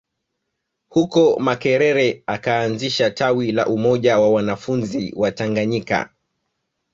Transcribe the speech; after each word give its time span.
Huko 0.89 1.39
Makerere 1.39 2.23
akaanzisha 2.27 3.11
tawi 3.11 3.51
la 3.51 3.67
Umoja 3.67 4.19
wa 4.19 4.31
wanafunzi 4.31 5.13
Watanganyika 5.15 6.13